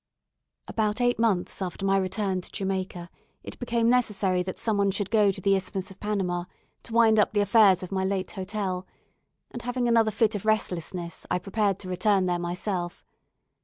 About 0.67 0.99
eight 0.99 1.19
months 1.19 1.61
after 1.61 1.85
my 1.85 1.95
return 1.95 2.41
to 2.41 2.49
Jamaica, 2.51 3.07
it 3.43 3.59
became 3.59 3.87
necessary 3.87 4.41
that 4.41 4.57
some 4.57 4.75
one 4.77 4.89
should 4.89 5.11
go 5.11 5.31
to 5.31 5.39
the 5.39 5.55
Isthmus 5.55 5.91
of 5.91 5.99
Panama 5.99 6.45
to 6.81 6.93
wind 6.93 7.19
up 7.19 7.33
the 7.33 7.39
affairs 7.41 7.83
of 7.83 7.91
my 7.91 8.03
late 8.03 8.31
hotel; 8.31 8.87
and 9.51 9.61
having 9.61 9.87
another 9.87 10.09
fit 10.09 10.33
of 10.33 10.43
restlessness, 10.43 11.27
I 11.29 11.37
prepared 11.37 11.77
to 11.81 11.87
return 11.87 12.25
there 12.25 12.39
myself. 12.39 13.05